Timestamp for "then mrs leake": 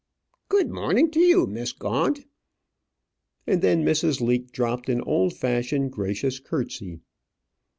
3.61-4.51